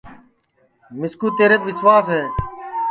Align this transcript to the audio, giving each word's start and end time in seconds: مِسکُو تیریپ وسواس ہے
مِسکُو 0.99 1.27
تیریپ 1.37 1.61
وسواس 1.67 2.05
ہے 2.15 2.21